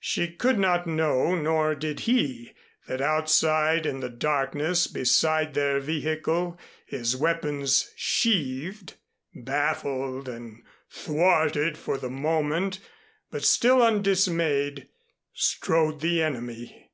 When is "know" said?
0.86-1.34